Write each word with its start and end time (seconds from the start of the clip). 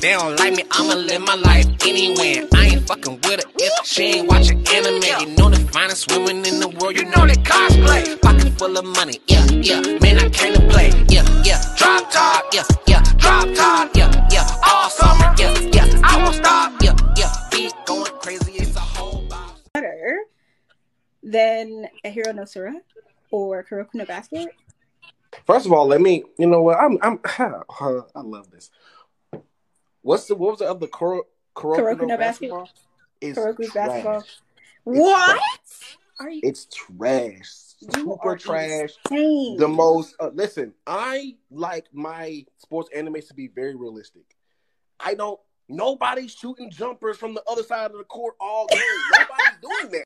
They 0.00 0.12
don't 0.12 0.38
like 0.38 0.54
me, 0.54 0.62
I'ma 0.70 0.94
live 0.94 1.22
my 1.22 1.34
life 1.36 1.66
anyway. 1.86 2.46
I 2.54 2.66
ain't 2.66 2.86
fucking 2.86 3.14
with 3.24 3.42
her 3.42 3.50
if 3.58 3.86
she 3.86 4.02
ain't 4.18 4.28
watching 4.28 4.62
anime. 4.68 5.02
You 5.20 5.36
know 5.36 5.48
the 5.48 5.58
finest 5.72 6.12
women 6.12 6.44
in 6.44 6.60
the 6.60 6.68
world, 6.68 6.96
you 6.96 7.04
know 7.04 7.26
they 7.26 7.34
cosplay. 7.34 8.20
Pocket 8.20 8.52
full 8.58 8.76
of 8.76 8.84
money, 8.84 9.18
yeah, 9.26 9.44
yeah. 9.46 9.80
Man, 10.00 10.18
I 10.18 10.28
came 10.28 10.52
to 10.52 10.60
play, 10.68 10.90
yeah, 11.08 11.24
yeah. 11.42 11.62
Drop 11.76 12.10
top, 12.10 12.44
yeah, 12.52 12.62
yeah. 12.86 13.02
Drop 13.16 13.48
top, 13.54 13.96
yeah, 13.96 14.28
yeah. 14.30 14.46
All 14.66 14.90
summer, 14.90 15.34
yeah, 15.38 15.58
yeah. 15.72 16.00
I 16.04 16.22
won't 16.22 16.34
stop, 16.36 16.72
yeah, 16.82 16.94
yeah. 17.16 17.32
Beat 17.50 17.72
going 17.86 18.12
crazy, 18.20 18.52
it's 18.52 18.76
a 18.76 18.80
whole 18.80 19.22
box. 19.28 19.62
better 19.72 20.18
than 21.22 21.88
a 22.04 22.10
Hero 22.10 22.32
no 22.32 22.44
Sura 22.44 22.74
or 23.30 23.64
Kuroko 23.64 23.94
no 23.94 24.04
Basket? 24.04 24.48
First 25.46 25.66
of 25.66 25.72
all, 25.72 25.86
let 25.86 26.00
me. 26.00 26.24
You 26.38 26.46
know 26.46 26.62
what? 26.62 26.78
I'm. 26.78 26.98
I'm. 27.02 27.18
I 28.14 28.20
love 28.20 28.50
this. 28.50 28.70
What's 30.06 30.26
the? 30.26 30.36
What 30.36 30.50
was 30.52 30.58
the 30.60 30.70
other 30.70 30.86
Kuro, 30.86 31.22
Kuroko, 31.56 31.78
Kuroko 31.78 31.98
no 32.02 32.06
no 32.06 32.16
basketball? 32.16 32.68
It's 33.20 33.36
Kuroko's 33.36 33.72
trash. 33.72 33.88
basketball. 33.88 34.18
It's 34.20 34.28
What? 34.84 35.30
trash. 35.36 35.96
Are 36.20 36.30
you 36.30 36.40
It's 36.44 36.66
trash. 36.66 37.50
You 37.80 37.90
Super 37.92 38.36
trash. 38.36 38.90
insane. 39.10 39.56
The 39.58 39.66
most. 39.66 40.14
Uh, 40.20 40.30
listen, 40.32 40.74
I 40.86 41.34
like 41.50 41.86
my 41.92 42.46
sports 42.58 42.88
animes 42.96 43.26
to 43.28 43.34
be 43.34 43.48
very 43.48 43.74
realistic. 43.74 44.22
I 45.00 45.14
don't. 45.14 45.40
Nobody's 45.68 46.30
shooting 46.30 46.70
jumpers 46.70 47.16
from 47.16 47.34
the 47.34 47.42
other 47.48 47.64
side 47.64 47.90
of 47.90 47.98
the 47.98 48.04
court 48.04 48.36
all 48.40 48.68
game. 48.68 48.78
Nobody's 48.78 49.10
doing 49.10 49.18
that. 49.18 49.25